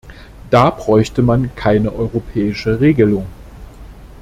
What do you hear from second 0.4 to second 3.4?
Da bräuchte man keine europäische Regelung.